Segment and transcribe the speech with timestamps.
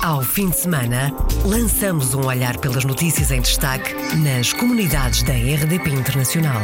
[0.00, 1.12] Ao fim de semana,
[1.44, 6.62] lançamos um olhar pelas notícias em destaque nas comunidades da RDP Internacional.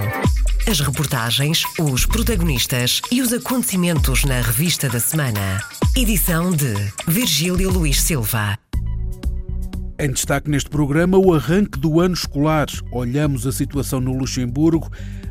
[0.68, 5.60] As reportagens, os protagonistas e os acontecimentos na revista da semana.
[5.96, 6.74] Edição de
[7.08, 8.56] Virgílio Luís Silva.
[9.98, 12.68] Em destaque neste programa, o arranque do ano escolar.
[12.92, 14.88] Olhamos a situação no Luxemburgo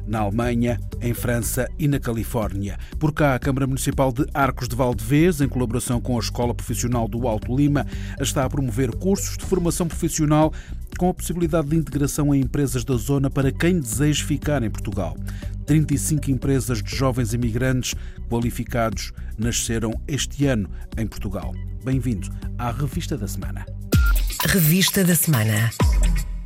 [0.07, 2.77] na Alemanha, em França e na Califórnia.
[2.99, 7.07] Por cá, a Câmara Municipal de Arcos de Valdevez, em colaboração com a Escola Profissional
[7.07, 7.85] do Alto Lima,
[8.19, 10.53] está a promover cursos de formação profissional
[10.97, 15.17] com a possibilidade de integração em empresas da zona para quem deseja ficar em Portugal.
[15.65, 17.95] 35 empresas de jovens imigrantes
[18.29, 21.53] qualificados nasceram este ano em Portugal.
[21.83, 23.65] Bem-vindo à Revista da Semana.
[24.45, 25.71] Revista da Semana.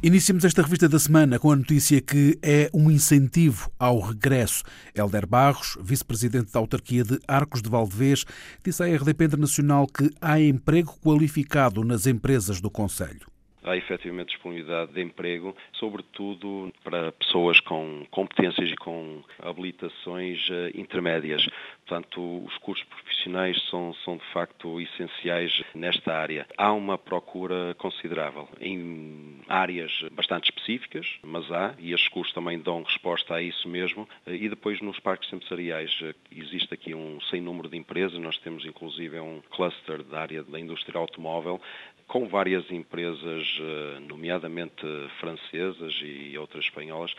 [0.04, 4.64] Iniciamos esta revista da semana com a notícia que é um incentivo ao regresso.
[4.96, 8.23] Helder Barros, vice-presidente da autarquia de Arcos de Valdevez,
[8.64, 13.26] disse à RDP Internacional que há emprego qualificado nas empresas do Conselho
[13.68, 21.45] há efetivamente disponibilidade de emprego, sobretudo para pessoas com competências e com habilitações eh, intermédias.
[21.88, 26.46] Portanto, os cursos profissionais são, são de facto essenciais nesta área.
[26.58, 32.84] Há uma procura considerável em áreas bastante específicas, mas há, e estes cursos também dão
[32.84, 34.08] resposta a isso mesmo.
[34.28, 35.98] E depois nos parques empresariais
[36.30, 40.60] existe aqui um sem número de empresas, nós temos inclusive um cluster da área da
[40.60, 41.62] indústria automóvel
[42.08, 44.86] com várias empresas, eh, nomeadamente
[45.20, 47.14] francesas e outras espanholas,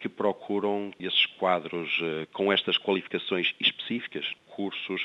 [0.00, 5.04] que procuram esses quadros eh, com estas qualificações específicas, cursos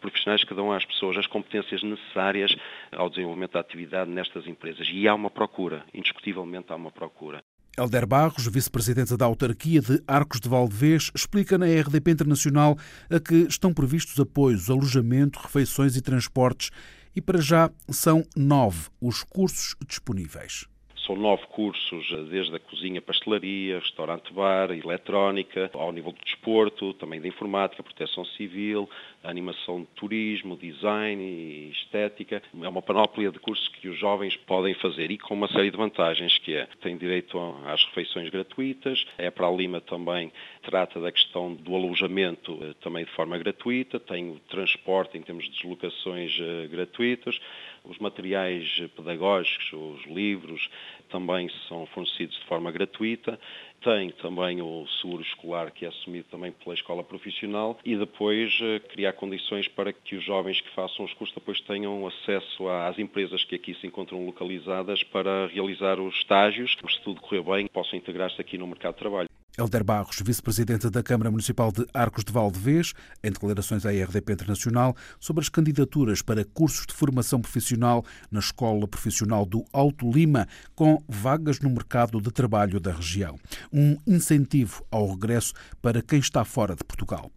[0.00, 2.54] profissionais que dão às pessoas as competências necessárias
[2.92, 4.88] ao desenvolvimento da atividade nestas empresas.
[4.90, 7.42] E há uma procura, indiscutivelmente há uma procura.
[7.76, 12.76] Helder Barros, vice-presidente da autarquia de Arcos de Valdevez, explica na RDP Internacional
[13.10, 16.70] a que estão previstos apoios, alojamento, refeições e transportes
[17.16, 20.66] e para já são nove os cursos disponíveis.
[21.06, 27.26] São nove cursos, desde a cozinha, pastelaria, restaurante-bar, eletrónica, ao nível do desporto, também da
[27.26, 28.88] informática, proteção civil,
[29.24, 32.42] animação de turismo, design e estética.
[32.62, 35.76] É uma panóplia de cursos que os jovens podem fazer e com uma série de
[35.76, 41.10] vantagens, que é, têm direito às refeições gratuitas, é para a Lima também trata da
[41.10, 46.38] questão do alojamento eh, também de forma gratuita, tem o transporte em termos de deslocações
[46.40, 47.38] eh, gratuitas,
[47.84, 48.66] os materiais
[48.96, 50.68] pedagógicos, os livros,
[51.08, 53.38] também são fornecidos de forma gratuita.
[53.82, 58.78] Tem também o seguro escolar que é assumido também pela escola profissional e depois eh,
[58.78, 63.42] criar condições para que os jovens que façam os cursos depois tenham acesso às empresas
[63.44, 68.40] que aqui se encontram localizadas para realizar os estágios, se tudo correr bem, possam integrar-se
[68.40, 69.31] aqui no mercado de trabalho.
[69.58, 74.96] Helder Barros, vice-presidente da Câmara Municipal de Arcos de Valdevez, em declarações à RDP Internacional
[75.20, 81.02] sobre as candidaturas para cursos de formação profissional na Escola Profissional do Alto Lima, com
[81.06, 83.38] vagas no mercado de trabalho da região.
[83.70, 85.52] Um incentivo ao regresso
[85.82, 87.30] para quem está fora de Portugal.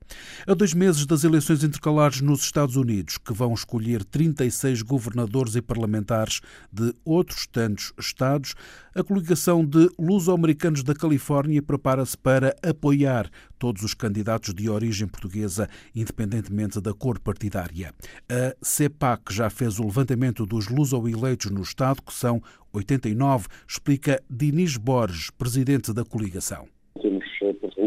[0.47, 5.61] A dois meses das eleições intercalares nos Estados Unidos, que vão escolher 36 governadores e
[5.61, 6.39] parlamentares
[6.71, 8.53] de outros tantos estados,
[8.95, 15.07] a coligação de luso-americanos da Califórnia prepara prepara-se para apoiar todos os candidatos de origem
[15.07, 17.93] portuguesa, independentemente da cor partidária.
[18.29, 22.41] A CEPAC já fez o levantamento dos luso-eleitos no Estado, que são
[22.73, 26.74] 89, explica Dinis Borges, presidente da coligação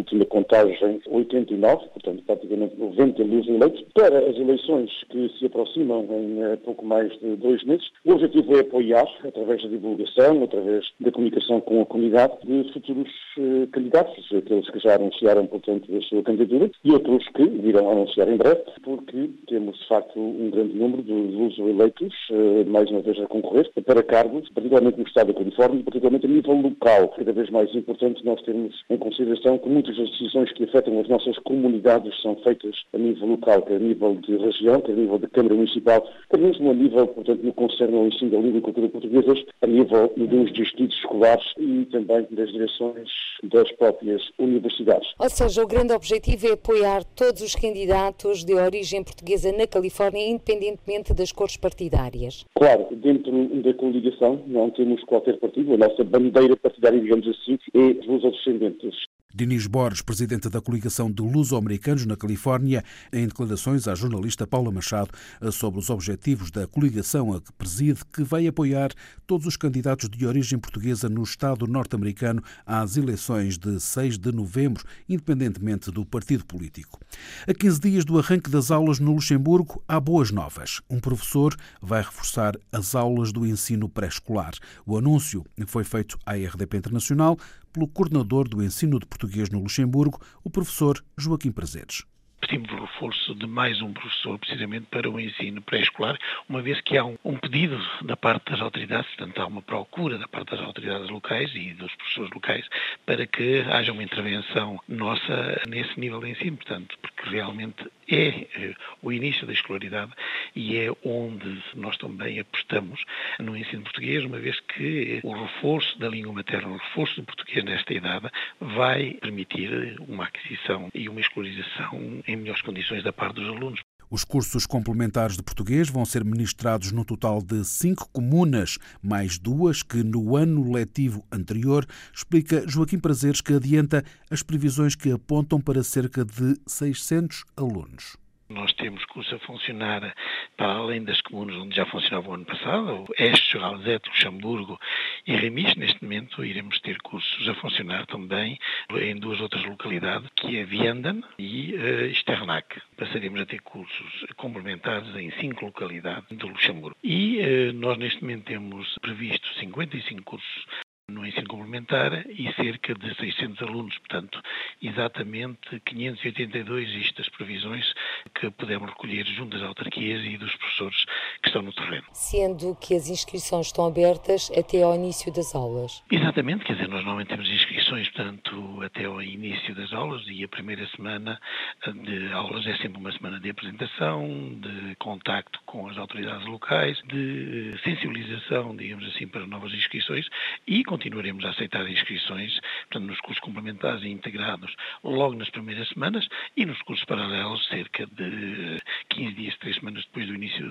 [0.09, 6.43] última contagem 89, portanto praticamente 90 mil eleitos, para as eleições que se aproximam em
[6.43, 7.87] eh, pouco mais de dois meses.
[8.05, 13.11] O objetivo é apoiar, através da divulgação, através da comunicação com a comunidade, de futuros
[13.39, 18.29] eh, candidatos, aqueles que já anunciaram, portanto, a sua candidatura e outros que virão anunciar
[18.29, 23.19] em breve, porque temos, de facto, um grande número de luso-eleitos, eh, mais uma vez
[23.21, 27.09] a concorrer, para cargos, particularmente no Estado da Califórnia, particularmente a nível local.
[27.17, 31.09] Cada vez mais importante nós termos em consideração que muitas das decisões que afetam as
[31.09, 35.19] nossas comunidades são feitas a nível local, quer a nível de região, quer a nível
[35.19, 38.63] de Câmara Municipal, quer mesmo a nível, portanto, no concerno ao ensino da língua e
[38.63, 43.09] cultura portuguesas, a nível dos distritos escolares e também das direções
[43.43, 45.09] das próprias universidades.
[45.19, 50.27] Ou seja, o grande objetivo é apoiar todos os candidatos de origem portuguesa na Califórnia,
[50.29, 52.45] independentemente das cores partidárias.
[52.55, 53.33] Claro, dentro
[53.63, 59.09] da coligação não temos qualquer partido, a nossa bandeira partidária, digamos assim, é os descendentes
[59.35, 62.83] Dinis Borges, presidente da coligação de luso-americanos na Califórnia,
[63.13, 65.11] em declarações à jornalista Paula Machado
[65.53, 68.91] sobre os objetivos da coligação a que preside, que vai apoiar
[69.27, 74.83] todos os candidatos de origem portuguesa no Estado norte-americano às eleições de 6 de novembro,
[75.07, 76.99] independentemente do partido político.
[77.47, 80.81] A 15 dias do arranque das aulas no Luxemburgo, há boas novas.
[80.89, 84.55] Um professor vai reforçar as aulas do ensino pré-escolar.
[84.87, 87.37] O anúncio foi feito à RDP Internacional
[87.73, 92.05] pelo coordenador do ensino de português no Luxemburgo, o professor Joaquim Prazeres.
[92.41, 96.17] Pedimos o reforço de mais um professor, precisamente para o ensino pré-escolar,
[96.49, 100.17] uma vez que há um, um, pedido da parte das autoridades, portanto, há uma procura
[100.19, 102.65] da parte das autoridades locais e dos professores locais
[103.05, 108.75] para que haja uma intervenção nossa nesse nível de ensino, portanto, porque realmente é eh,
[109.03, 110.13] o início da escolaridade
[110.55, 113.05] e é onde nós também apostamos
[113.39, 117.65] no ensino português, uma vez que o reforço da língua materna, o reforço do português
[117.65, 123.49] nesta idade, vai permitir uma aquisição e uma escolarização em melhores condições da parte dos
[123.49, 123.81] alunos.
[124.11, 129.83] Os cursos complementares de português vão ser ministrados no total de cinco comunas, mais duas
[129.83, 135.83] que no ano letivo anterior, explica Joaquim Prazeres, que adianta as previsões que apontam para
[135.83, 138.17] cerca de 600 alunos.
[138.49, 140.15] Nós temos cursos a funcionar
[140.57, 144.81] para além das comunas onde já funcionava o ano passado, Este, Alzete, Luxemburgo
[145.27, 145.75] e Remis.
[145.77, 148.59] Neste momento iremos ter cursos a funcionar também
[149.03, 152.81] em duas outras localidades, que é Vianden e uh, Sternac.
[152.97, 156.97] Passaremos a ter cursos complementares em cinco localidades do Luxemburgo.
[157.05, 160.67] E uh, nós neste momento temos previsto 55 cursos
[161.09, 164.41] no ensino complementar e cerca de 600 alunos, portanto,
[164.83, 167.95] exatamente 582 estas previsões
[168.35, 171.05] que podemos recolher junto das autarquias e dos professores
[171.43, 172.05] que estão no terreno.
[172.13, 176.03] Sendo que as inscrições estão abertas até ao início das aulas.
[176.11, 180.49] Exatamente, quer dizer, nós normalmente temos inscrições, portanto, até ao início das aulas e a
[180.49, 181.41] primeira semana
[181.87, 184.29] de aulas é sempre uma semana de apresentação,
[184.61, 190.29] de contacto com as autoridades locais, de sensibilização, digamos assim, para novas inscrições
[190.67, 192.59] e continuaremos a aceitar inscrições,
[192.91, 194.75] portanto, nos cursos complementares e integrados
[195.05, 198.79] logo nas primeiras semanas e nos cursos paralelos cerca de
[199.11, 200.67] 15 dias, 3 semanas depois do início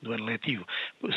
[0.00, 0.66] do ano letivo,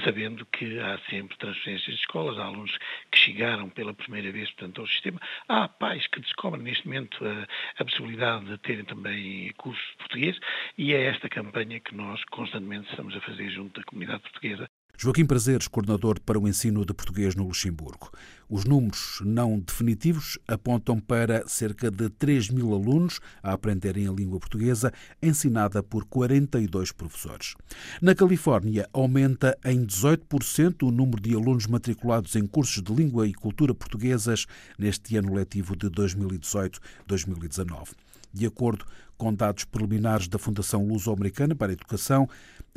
[0.03, 2.77] sabendo que há sempre transferências de escolas, há alunos
[3.09, 5.19] que chegaram pela primeira vez, portanto, ao sistema.
[5.47, 7.47] Há pais que descobrem neste momento a,
[7.81, 10.37] a possibilidade de terem também cursos de português
[10.77, 15.25] e é esta campanha que nós constantemente estamos a fazer junto da comunidade portuguesa Joaquim
[15.25, 18.09] Prazeres, coordenador para o ensino de português no Luxemburgo.
[18.47, 24.39] Os números não definitivos apontam para cerca de 3 mil alunos a aprenderem a língua
[24.39, 27.55] portuguesa, ensinada por 42 professores.
[28.01, 33.33] Na Califórnia, aumenta em 18% o número de alunos matriculados em cursos de língua e
[33.33, 34.45] cultura portuguesas
[34.77, 37.89] neste ano letivo de 2018-2019.
[38.35, 38.83] De acordo
[39.17, 42.27] com dados preliminares da Fundação Luso-Americana para a Educação,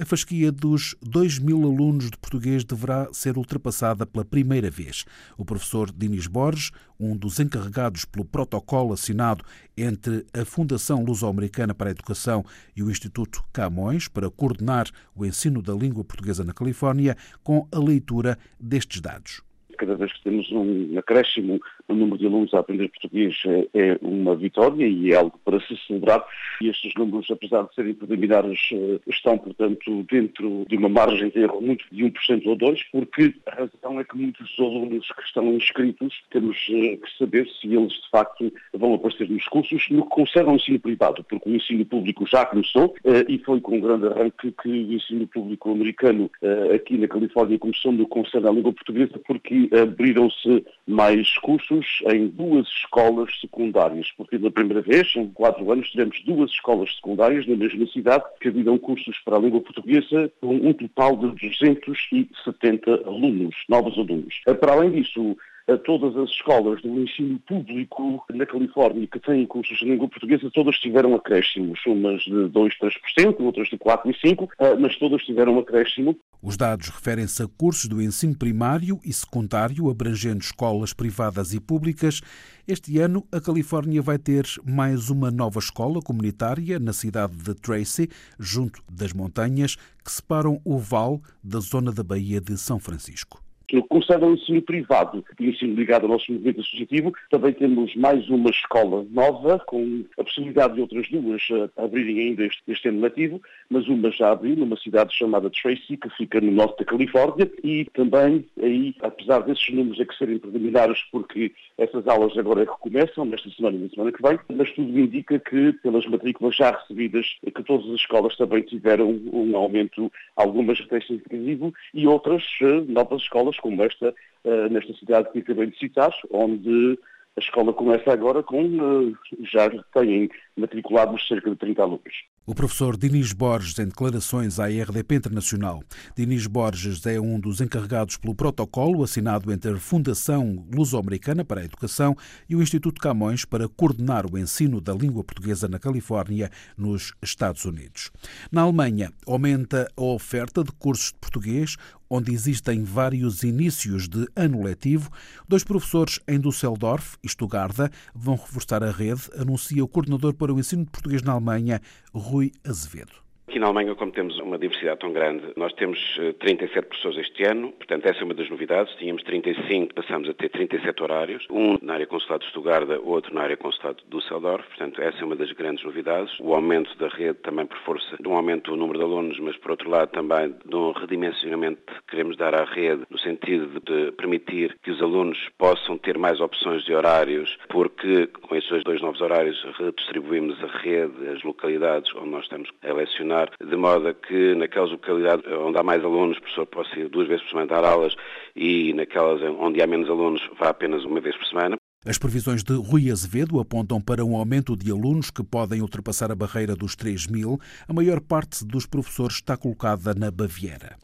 [0.01, 5.05] a fasquia dos 2 mil alunos de português deverá ser ultrapassada pela primeira vez.
[5.37, 6.71] O professor Dinis Borges,
[7.01, 9.45] um dos encarregados pelo protocolo assinado
[9.77, 12.45] entre a Fundação Luso-Americana para a Educação
[12.77, 17.81] e o Instituto Camões para coordenar o ensino da língua portuguesa na Califórnia, com a
[17.81, 19.43] leitura destes dados
[19.79, 23.99] cada vez que temos um acréscimo no número de alunos a aprender português é, é
[24.03, 26.25] uma vitória e é algo para se celebrar.
[26.61, 31.41] E estes números, apesar de serem preliminares, eh, estão, portanto, dentro de uma margem de
[31.41, 35.53] erro muito de 1% ou 2%, porque a razão é que muitos alunos que estão
[35.53, 40.11] inscritos, temos eh, que saber se eles, de facto, vão aparecer nos cursos no que
[40.11, 43.81] concerne ao ensino privado, porque o ensino público já começou eh, e foi com um
[43.81, 46.31] grande arranque que o ensino público americano
[46.75, 51.78] aqui na Califórnia começou no que concerne à língua portuguesa, porque abriram-se mais cursos
[52.13, 57.47] em duas escolas secundárias, porque pela primeira vez, em quatro anos, tivemos duas escolas secundárias
[57.47, 62.91] na mesma cidade que abriram cursos para a língua portuguesa com um total de 270
[63.07, 64.35] alunos, novos alunos.
[64.61, 65.37] Para além disso,
[65.77, 70.79] todas as escolas do ensino público na Califórnia que têm cursos de língua portuguesa, todas
[70.79, 72.75] tiveram acréscimos, umas de 2,
[73.19, 76.17] 3%, outras de 4 e 5%, ah, mas todas tiveram acréscimo.
[76.41, 82.23] Os dados referem-se a cursos do ensino primário e secundário, abrangendo escolas privadas e públicas.
[82.67, 88.09] Este ano, a Califórnia vai ter mais uma nova escola comunitária na cidade de Tracy,
[88.39, 93.48] junto das montanhas que separam o Val da zona da Baía de São Francisco.
[93.89, 98.49] Concerne ao ensino privado e ensino ligado ao nosso movimento associativo, também temos mais uma
[98.49, 103.43] escola nova, com a possibilidade de outras duas uh, abrirem ainda este, este ano letivo,
[103.69, 107.85] mas uma já abriu numa cidade chamada Tracy, que fica no norte da Califórnia, e
[107.93, 112.73] também aí, apesar desses números a que serem preliminares, porque essas aulas agora é que
[112.81, 116.71] começam, nesta semana e na semana que vem, mas tudo indica que, pelas matrículas já
[116.71, 122.91] recebidas, que todas as escolas também tiveram um aumento, algumas até significativo, e outras uh,
[122.91, 126.99] novas escolas, como esta, uh, nesta cidade que acabei de citar, onde
[127.37, 132.15] a escola começa agora com, uh, já têm matriculados cerca de 30 alunos.
[132.47, 135.83] O professor Dinis Borges, em declarações à RDP Internacional.
[136.17, 141.65] Dinis Borges é um dos encarregados pelo protocolo assinado entre a Fundação Luso-Americana para a
[141.65, 142.17] Educação
[142.49, 147.65] e o Instituto Camões para coordenar o ensino da língua portuguesa na Califórnia, nos Estados
[147.65, 148.11] Unidos.
[148.51, 151.77] Na Alemanha, aumenta a oferta de cursos de português,
[152.11, 155.11] onde existem vários inícios de ano letivo.
[155.47, 157.77] Dois professores em Düsseldorf e Stuttgart
[158.15, 161.81] vão reforçar a rede, anuncia o coordenador para o ensino de português na Alemanha,
[162.13, 163.28] Rui Azevedo.
[163.49, 165.99] Aqui na Alemanha, como temos uma diversidade tão grande, nós temos
[166.39, 168.95] 37 eh, professores este ano, portanto essa é uma das novidades.
[168.97, 173.41] Tínhamos 35, passamos a ter 37 horários, um na área consulado de Stuttgart, outro na
[173.41, 176.31] área consulado de Düsseldorf, portanto essa é uma das grandes novidades.
[176.41, 179.57] O aumento da rede também por força de um aumento do número de alunos, mas
[179.57, 184.13] por outro lado também de um redimensionamento que queremos dar à rede, no sentido de
[184.13, 189.23] permitir que os alunos possam ter mais opções de horários, porque com esses dois novos
[189.23, 194.91] horários redistribuímos a rede, as localidades onde nós estamos a lecionar de modo que naquelas
[194.91, 198.15] localidades onde há mais alunos, o professor possa ir duas vezes por semana dar aulas
[198.57, 201.77] e naquelas onde há menos alunos vá apenas uma vez por semana.
[202.07, 206.35] As previsões de Rui Azevedo apontam para um aumento de alunos que podem ultrapassar a
[206.35, 207.59] barreira dos 3 mil.
[207.89, 210.97] A maior parte dos professores está colocada na Baviera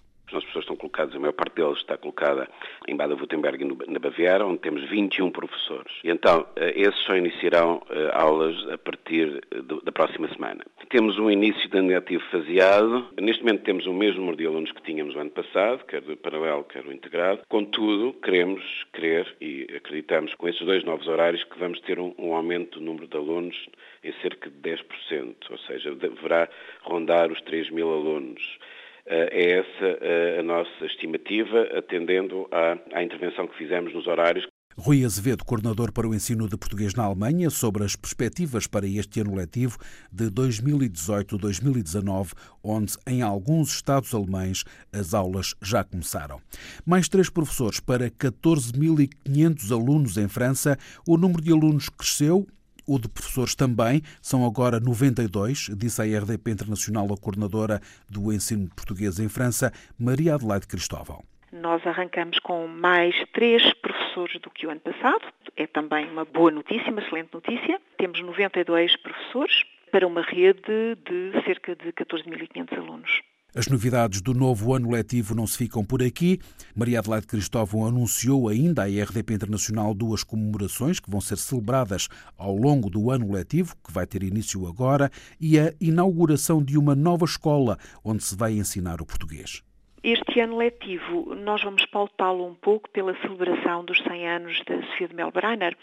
[0.95, 2.49] colocados, a maior parte deles está colocada
[2.87, 5.93] em Baden-Württemberg, na Baviera, onde temos 21 professores.
[6.05, 10.65] E então, eh, esses só iniciarão eh, aulas a partir eh, da próxima semana.
[10.89, 13.09] Temos um início de negativo faseado.
[13.21, 16.17] Neste momento temos o mesmo número de alunos que tínhamos o ano passado, quer do
[16.17, 17.41] paralelo, quer do integrado.
[17.49, 22.35] Contudo, queremos, querer e acreditamos com esses dois novos horários que vamos ter um, um
[22.35, 23.57] aumento do número de alunos
[24.05, 26.49] em cerca de 10%, ou seja, deverá
[26.83, 28.59] rondar os 3 mil alunos.
[29.07, 34.47] Eh, é essa eh, a nossa estimativa, atendendo à, à intervenção que fizemos nos horários
[34.77, 39.21] Rui Azevedo, coordenador para o ensino de português na Alemanha, sobre as perspectivas para este
[39.21, 39.79] ano letivo
[40.11, 42.33] de 2018-2019,
[42.63, 46.41] onde em alguns estados alemães as aulas já começaram.
[46.85, 50.77] Mais três professores para 14.500 alunos em França.
[51.07, 52.45] O número de alunos cresceu
[52.87, 58.69] o de professores também, são agora 92, disse a RDP Internacional a coordenadora do ensino
[58.75, 61.25] português em França, Maria Adelaide Cristóvão.
[61.53, 65.25] Nós arrancamos com mais três professores do que o ano passado.
[65.57, 67.81] É também uma boa notícia, uma excelente notícia.
[67.97, 69.63] Temos 92 professores
[69.93, 73.23] para uma rede de cerca de 14.500 alunos.
[73.57, 76.41] As novidades do novo ano letivo não se ficam por aqui.
[76.75, 82.57] Maria Adelaide Cristóvão anunciou ainda à RDP Internacional duas comemorações que vão ser celebradas ao
[82.57, 85.09] longo do ano letivo, que vai ter início agora,
[85.41, 89.63] e a inauguração de uma nova escola onde se vai ensinar o português.
[90.05, 95.09] Este ano letivo nós vamos pautá-lo um pouco pela celebração dos 100 anos da Sofia
[95.09, 95.75] de Melbreiner.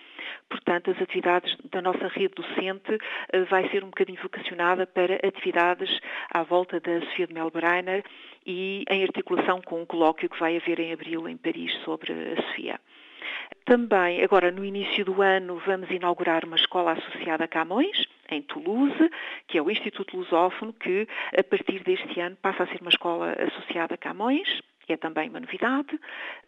[0.47, 2.99] Portanto, as atividades da nossa rede docente
[3.33, 5.89] eh, vai ser um bocadinho vocacionada para atividades
[6.31, 8.03] à volta da Sofia de Melbreiner
[8.45, 12.35] e em articulação com um colóquio que vai haver em abril em Paris sobre a
[12.43, 12.79] Sofia.
[13.65, 19.11] Também, agora no início do ano, vamos inaugurar uma escola associada a Camões, em Toulouse,
[19.47, 21.07] que é o Instituto Lusófono, que
[21.37, 24.61] a partir deste ano passa a ser uma escola associada a Camões
[24.93, 25.99] é também uma novidade.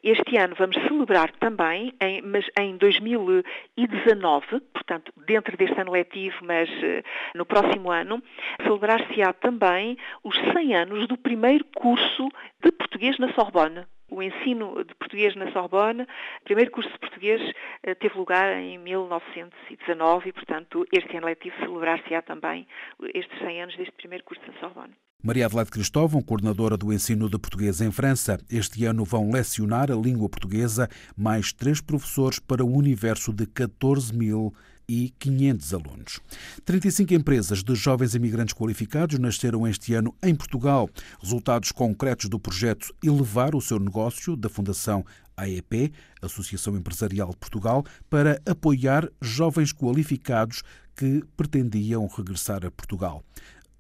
[0.03, 6.69] Este ano vamos celebrar também, em, mas em 2019, portanto, dentro deste ano letivo, mas
[6.69, 7.03] uh,
[7.35, 8.21] no próximo ano,
[8.63, 12.29] celebrar-se-á também os 100 anos do primeiro curso
[12.63, 17.41] de português na Sorbonne o ensino de português na Sorbonne, o primeiro curso de português
[17.83, 22.67] eh, teve lugar em 1919 e, portanto, este ano letivo celebrar-se-á também
[23.13, 24.93] estes 100 anos deste primeiro curso na Sorbonne.
[25.25, 28.37] Maria Adelaide Cristóvão, coordenadora do ensino de português em França.
[28.51, 34.13] Este ano vão lecionar a língua portuguesa mais três professores para um universo de 14
[34.13, 34.53] mil
[34.87, 36.19] e 500 alunos.
[36.65, 40.89] 35 empresas de jovens imigrantes qualificados nasceram este ano em Portugal.
[41.21, 45.05] Resultados concretos do projeto Elevar o seu negócio da Fundação
[45.37, 50.63] AEP, Associação Empresarial de Portugal, para apoiar jovens qualificados
[50.95, 53.23] que pretendiam regressar a Portugal.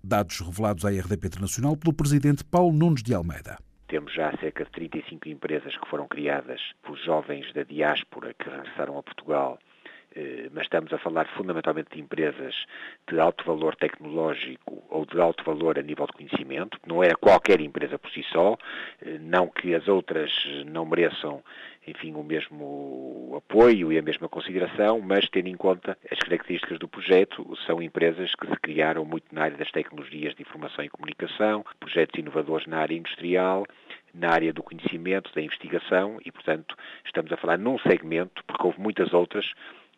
[0.03, 3.57] Dados revelados à RDP Internacional pelo presidente Paulo Nunes de Almeida.
[3.87, 8.97] Temos já cerca de 35 empresas que foram criadas por jovens da diáspora que regressaram
[8.97, 9.59] a Portugal
[10.51, 12.55] mas estamos a falar fundamentalmente de empresas
[13.09, 16.79] de alto valor tecnológico ou de alto valor a nível de conhecimento.
[16.85, 18.57] Não era qualquer empresa por si só,
[19.01, 20.31] eh, não que as outras
[20.65, 21.43] não mereçam,
[21.87, 26.87] enfim, o mesmo apoio e a mesma consideração, mas tendo em conta as características do
[26.87, 31.65] projeto, são empresas que se criaram muito na área das tecnologias de informação e comunicação,
[31.79, 33.65] projetos inovadores na área industrial,
[34.13, 38.79] na área do conhecimento, da investigação e, portanto, estamos a falar num segmento, porque houve
[38.79, 39.51] muitas outras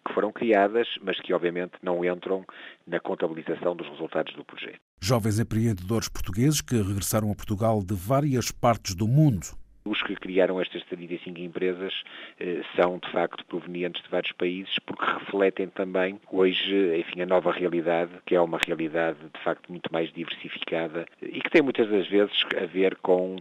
[0.05, 2.45] que foram criadas, mas que obviamente não entram
[2.85, 4.79] na contabilização dos resultados do projeto.
[5.01, 9.47] Jovens empreendedores portugueses que regressaram a Portugal de várias partes do mundo.
[9.87, 11.93] Os que criaram estas 35 empresas
[12.39, 17.51] eh, são, de facto, provenientes de vários países, porque refletem também, hoje, enfim, a nova
[17.51, 22.07] realidade, que é uma realidade, de facto, muito mais diversificada e que tem muitas das
[22.07, 23.37] vezes a ver com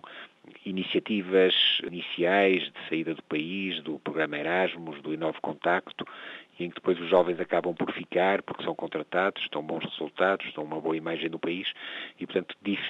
[0.65, 1.55] iniciativas
[1.87, 6.05] iniciais de saída do país, do programa Erasmus, do Inovo Contacto,
[6.59, 10.47] e em que depois os jovens acabam por ficar porque são contratados, estão bons resultados,
[10.47, 11.69] estão uma boa imagem do país
[12.19, 12.81] e, portanto, dif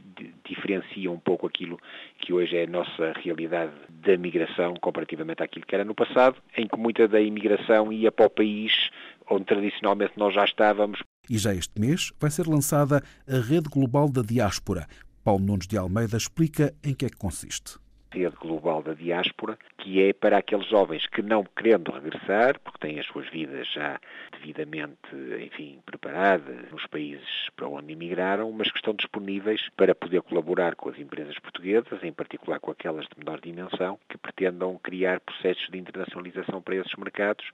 [0.45, 1.79] diferencia um pouco aquilo
[2.19, 6.67] que hoje é a nossa realidade da migração comparativamente àquilo que era no passado, em
[6.67, 8.91] que muita da imigração ia para o país
[9.31, 11.03] onde tradicionalmente nós já estávamos.
[11.29, 14.87] E já este mês vai ser lançada a Rede Global da Diáspora.
[15.25, 17.84] Paulo Nunes de Almeida explica em que é que consiste
[18.15, 23.01] rede global da diáspora, que é para aqueles jovens que não querendo regressar, porque têm
[23.01, 24.01] as suas vidas já
[24.33, 24.97] devidamente,
[25.41, 30.89] enfim, preparadas nos países para onde emigraram, mas que estão disponíveis para poder colaborar com
[30.89, 35.79] as empresas portuguesas, em particular com aquelas de menor dimensão, que pretendam criar processos de
[35.79, 37.45] internacionalização para esses mercados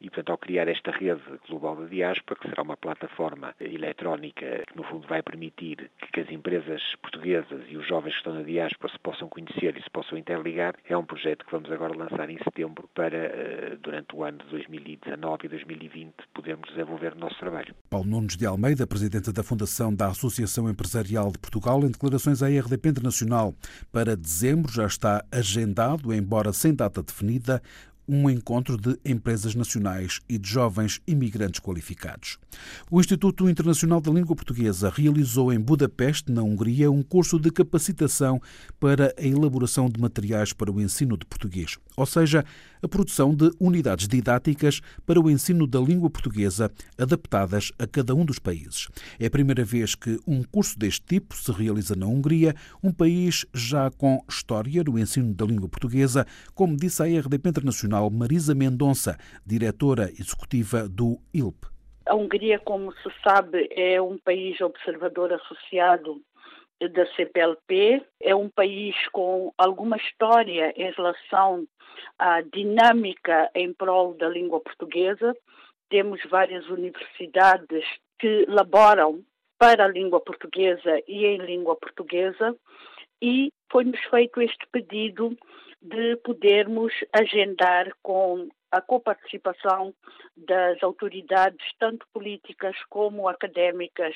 [0.00, 4.76] e, portanto, ao criar esta rede global da diáspora, que será uma plataforma eletrónica que,
[4.76, 8.92] no fundo, vai permitir que as empresas portuguesas e os jovens que estão na diáspora
[8.92, 12.38] se possam conhecer e se possam interligar, é um projeto que vamos agora lançar em
[12.44, 17.74] setembro para, eh, durante o ano de 2019 e 2020, podermos desenvolver o nosso trabalho.
[17.90, 22.48] Paulo Nunes de Almeida, presidente da Fundação da Associação Empresarial de Portugal, em declarações à
[22.48, 23.54] RDP Internacional.
[23.92, 27.60] Para dezembro já está agendado, embora sem data definida,
[28.08, 32.38] um encontro de empresas nacionais e de jovens imigrantes qualificados.
[32.90, 38.40] O Instituto Internacional da Língua Portuguesa realizou em Budapeste, na Hungria, um curso de capacitação
[38.80, 42.44] para a elaboração de materiais para o ensino de português, ou seja,
[42.82, 48.24] a produção de unidades didáticas para o ensino da língua portuguesa adaptadas a cada um
[48.24, 48.88] dos países.
[49.18, 53.44] É a primeira vez que um curso deste tipo se realiza na Hungria, um país
[53.54, 59.16] já com história no ensino da língua portuguesa, como disse a RDP Internacional Marisa Mendonça,
[59.44, 61.66] diretora executiva do ILP.
[62.06, 66.22] A Hungria, como se sabe, é um país observador associado
[66.80, 68.02] da CPLP.
[68.20, 71.66] É um país com alguma história em relação
[72.18, 75.36] à dinâmica em prol da língua portuguesa.
[75.88, 77.84] Temos várias universidades
[78.18, 79.24] que laboram
[79.58, 82.56] para a língua portuguesa e em língua portuguesa
[83.20, 85.36] e foi-nos feito este pedido
[85.82, 89.94] de podermos agendar com a coparticipação
[90.36, 94.14] das autoridades, tanto políticas como académicas,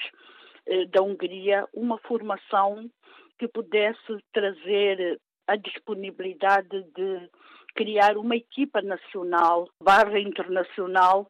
[0.91, 2.91] da Hungria uma formação
[3.39, 7.31] que pudesse trazer a disponibilidade de
[7.75, 11.27] criar uma equipa nacional barra internacional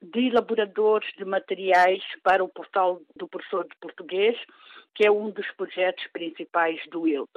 [0.00, 4.36] de elaboradores de materiais para o portal do professor de português,
[4.94, 7.30] que é um dos projetos principais do ILP.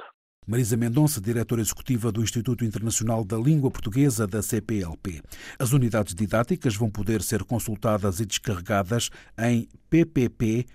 [0.46, 5.22] Marisa Mendonça, diretora executiva do Instituto Internacional da Língua Portuguesa da CPLP.
[5.56, 10.66] As unidades didáticas vão poder ser consultadas e descarregadas em ppple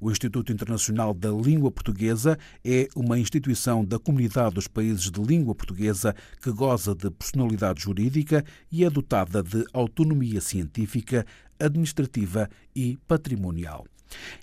[0.00, 5.54] o Instituto Internacional da Língua Portuguesa é uma instituição da Comunidade dos Países de Língua
[5.54, 11.26] Portuguesa que goza de personalidade jurídica e é dotada de autonomia científica,
[11.58, 13.84] administrativa e patrimonial.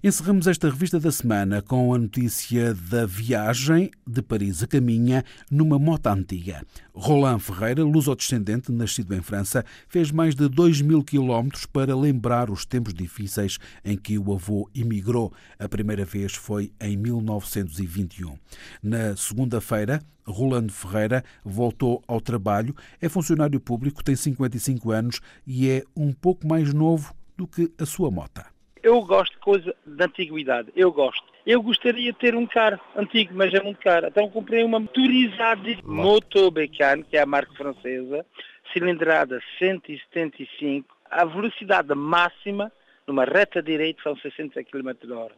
[0.04, 5.80] Encerramos esta revista da semana com a notícia da viagem de Paris a caminha numa
[5.80, 6.64] moto antiga.
[6.94, 12.66] Roland Ferreira, luso-descendente, nascido em França, fez mais de 2 mil quilómetros para lembrar os
[12.66, 15.34] tempos difíceis em que o avô emigrou.
[15.58, 18.38] A primeira vez foi em 1921.
[18.84, 25.84] Na segunda-feira, Rolando Ferreira voltou ao trabalho, é funcionário público, tem 55 anos e é
[25.96, 28.55] um pouco mais novo do que a sua mota
[28.86, 31.26] eu gosto de coisa da antiguidade, eu gosto.
[31.44, 34.06] Eu gostaria de ter um carro antigo, mas é muito caro.
[34.06, 38.24] Então comprei uma motorizada Moto Becan, que é a marca francesa,
[38.72, 42.72] cilindrada 175, a velocidade máxima
[43.08, 45.36] numa reta direita são 60 km h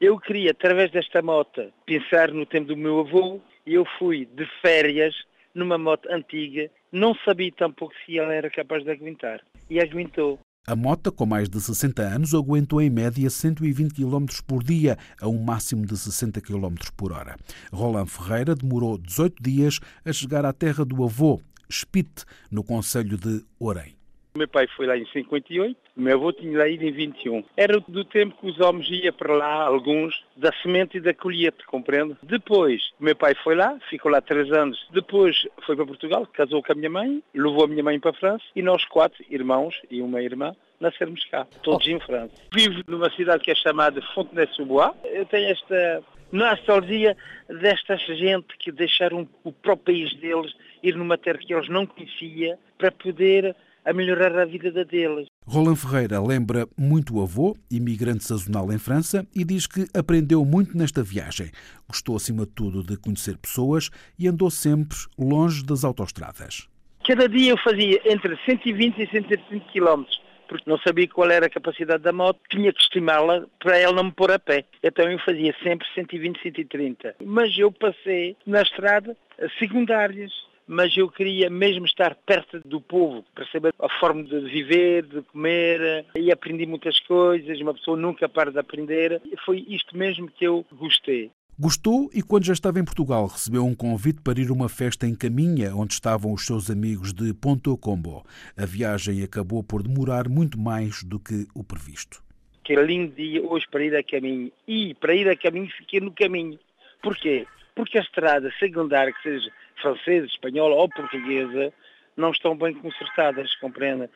[0.00, 4.46] Eu queria, através desta moto, pensar no tempo do meu avô e eu fui de
[4.62, 5.16] férias
[5.52, 9.40] numa moto antiga, não sabia tampouco se ela era capaz de aguentar.
[9.68, 10.38] E aguentou.
[10.66, 15.28] A moto, com mais de 60 anos, aguentou em média 120 km por dia, a
[15.28, 17.36] um máximo de 60 km por hora.
[17.70, 21.38] Roland Ferreira demorou 18 dias a chegar à terra do avô,
[21.70, 23.93] Spit, no Conselho de Orem.
[24.36, 27.44] Meu pai foi lá em 58, o meu avô tinha lá ido em 21.
[27.56, 31.62] Era do tempo que os homens iam para lá, alguns, da semente e da colheita,
[31.68, 32.16] compreende?
[32.20, 34.88] Depois, meu pai foi lá, ficou lá três anos.
[34.92, 38.14] Depois foi para Portugal, casou com a minha mãe, levou a minha mãe para a
[38.14, 41.90] França e nós quatro irmãos e uma irmã nascermos cá, todos oh.
[41.90, 42.34] em França.
[42.52, 44.94] Vivo numa cidade que é chamada Fontenay-sous-Bois.
[45.04, 47.16] Eu tenho esta nostalgia
[47.48, 52.58] desta gente que deixaram o próprio país deles ir numa terra que eles não conheciam
[52.76, 55.26] para poder a melhorar a vida deles.
[55.46, 60.76] Roland Ferreira lembra muito o avô, imigrante sazonal em França, e diz que aprendeu muito
[60.76, 61.50] nesta viagem.
[61.88, 66.68] Gostou, acima de tudo, de conhecer pessoas e andou sempre longe das autoestradas.
[67.06, 71.50] Cada dia eu fazia entre 120 e 130 quilómetros porque não sabia qual era a
[71.50, 74.64] capacidade da moto, tinha que estimá-la para ela não me pôr a pé.
[74.82, 77.16] Então eu fazia sempre 120, 130.
[77.24, 79.16] Mas eu passei na estrada
[79.58, 80.32] secundárias,
[80.66, 85.22] mas eu queria mesmo estar perto do povo, para saber a forma de viver, de
[85.22, 89.20] comer, e aprendi muitas coisas, uma pessoa nunca para de aprender.
[89.44, 91.30] Foi isto mesmo que eu gostei.
[91.56, 95.06] Gostou e, quando já estava em Portugal, recebeu um convite para ir a uma festa
[95.06, 98.24] em Caminha, onde estavam os seus amigos de Ponto Combo.
[98.56, 102.20] A viagem acabou por demorar muito mais do que o previsto.
[102.64, 104.50] Que lindo dia hoje para ir a caminho.
[104.66, 106.58] E para ir a caminho fiquei no caminho.
[107.00, 107.46] Porquê?
[107.74, 111.72] Porque a estrada secundária, que seja francesa, espanhola ou portuguesa,
[112.16, 114.08] não estão bem consertadas, compreenda?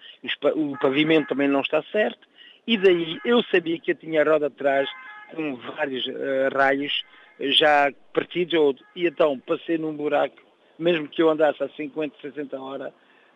[0.54, 2.28] O pavimento também não está certo.
[2.66, 4.88] E daí eu sabia que eu tinha a roda atrás
[5.34, 7.02] com vários uh, raios
[7.40, 10.36] já partidos, e então passei num buraco,
[10.78, 12.92] mesmo que eu andasse a 50, 60 horas,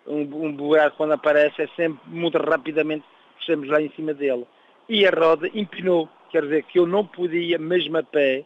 [0.06, 3.04] um, um buraco quando aparece é sempre muito rapidamente
[3.40, 4.46] estamos lá em cima dele.
[4.88, 8.44] E a roda empinou, quer dizer que eu não podia, mesmo a pé,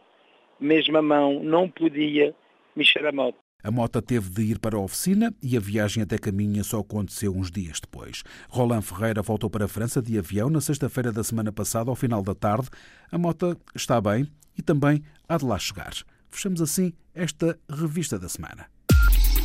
[0.59, 2.33] mesmo a mão, não podia
[2.75, 3.37] mexer a moto.
[3.63, 7.35] A moto teve de ir para a oficina e a viagem até Caminha só aconteceu
[7.35, 8.23] uns dias depois.
[8.49, 12.21] Roland Ferreira voltou para a França de avião na sexta-feira da semana passada, ao final
[12.21, 12.69] da tarde.
[13.11, 15.93] A moto está bem e também há de lá chegar.
[16.29, 18.67] Fechamos assim esta revista da semana.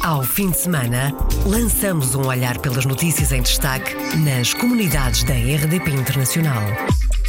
[0.05, 1.12] Ao fim de semana,
[1.46, 3.94] lançamos um olhar pelas notícias em destaque
[4.25, 6.62] nas comunidades da RDP Internacional.